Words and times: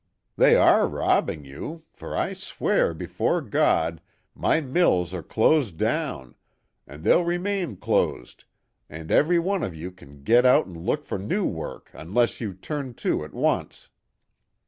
They 0.35 0.55
are 0.55 0.87
robbing 0.87 1.45
you, 1.45 1.83
for, 1.93 2.17
I 2.17 2.33
swear 2.33 2.95
before 2.95 3.39
God, 3.39 4.01
my 4.33 4.59
mills 4.59 5.13
are 5.13 5.21
closed 5.21 5.77
down, 5.77 6.33
and 6.87 7.03
they'll 7.03 7.23
remain 7.23 7.77
closed, 7.77 8.45
and 8.89 9.11
every 9.11 9.37
one 9.37 9.61
of 9.61 9.75
you 9.75 9.91
can 9.91 10.23
get 10.23 10.43
out 10.43 10.65
and 10.65 10.75
look 10.75 11.05
for 11.05 11.19
new 11.19 11.45
work 11.45 11.91
unless 11.93 12.41
you 12.41 12.55
turn 12.55 12.95
to 12.95 13.23
at 13.23 13.33
once." 13.35 13.89